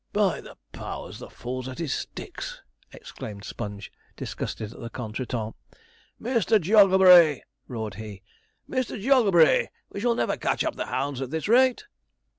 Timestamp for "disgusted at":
4.17-4.79